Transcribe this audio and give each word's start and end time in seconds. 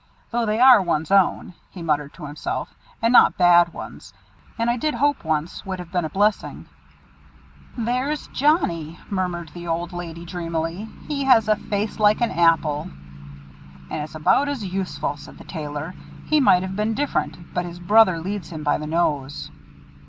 Though 0.31 0.47
they 0.47 0.59
are 0.59 0.81
one's 0.81 1.11
own," 1.11 1.53
he 1.69 1.83
muttered 1.83 2.13
to 2.15 2.25
himself, 2.25 2.73
"and 3.03 3.13
not 3.13 3.37
bad 3.37 3.71
ones, 3.71 4.15
and 4.57 4.67
I 4.67 4.75
did 4.75 4.95
hope 4.95 5.23
once 5.23 5.63
would 5.63 5.77
have 5.77 5.91
been 5.91 6.05
a 6.05 6.09
blessing." 6.09 6.65
"There's 7.77 8.27
Johnnie," 8.29 8.97
murmured 9.11 9.49
the 9.49 9.67
old 9.67 9.93
lady, 9.93 10.25
dreamily. 10.25 10.89
"He 11.07 11.25
has 11.25 11.47
a 11.47 11.55
face 11.55 11.99
like 11.99 12.19
an 12.21 12.31
apple." 12.31 12.89
"And 13.91 14.03
is 14.03 14.15
about 14.15 14.49
as 14.49 14.65
useful," 14.65 15.17
said 15.17 15.37
the 15.37 15.43
Tailor. 15.43 15.93
"He 16.25 16.39
might 16.39 16.63
have 16.63 16.75
been 16.75 16.95
different, 16.95 17.53
but 17.53 17.65
his 17.65 17.77
brother 17.79 18.19
leads 18.19 18.49
him 18.49 18.63
by 18.63 18.79
the 18.79 18.87
nose." 18.87 19.51